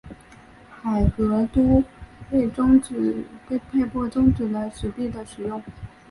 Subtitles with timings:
[0.81, 1.83] 海合都
[2.31, 2.81] 被迫中
[4.33, 5.61] 止了纸币的使用。